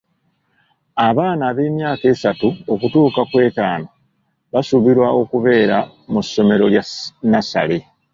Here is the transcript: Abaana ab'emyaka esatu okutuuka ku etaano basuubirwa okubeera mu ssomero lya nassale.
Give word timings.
Abaana 1.07 1.43
ab'emyaka 1.51 2.05
esatu 2.13 2.47
okutuuka 2.73 3.21
ku 3.29 3.35
etaano 3.47 3.87
basuubirwa 4.51 5.07
okubeera 5.21 5.77
mu 6.11 6.21
ssomero 6.25 6.65
lya 6.73 6.83
nassale. 7.31 7.77